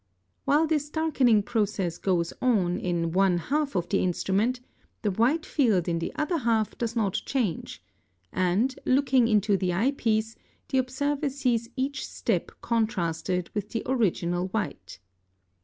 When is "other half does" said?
6.15-6.95